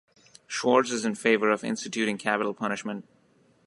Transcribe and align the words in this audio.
Schwartz 0.47 0.89
is 0.89 1.05
in 1.05 1.13
favor 1.13 1.51
of 1.51 1.63
instituting 1.63 2.17
capital 2.17 2.55
punishment. 2.55 3.05